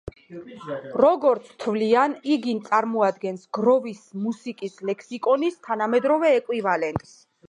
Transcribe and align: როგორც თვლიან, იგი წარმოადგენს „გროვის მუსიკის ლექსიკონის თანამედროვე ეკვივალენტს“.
როგორც 1.03 1.49
თვლიან, 1.63 2.15
იგი 2.35 2.55
წარმოადგენს 2.69 3.43
„გროვის 3.57 3.99
მუსიკის 4.23 4.79
ლექსიკონის 4.91 5.61
თანამედროვე 5.69 6.33
ეკვივალენტს“. 6.39 7.13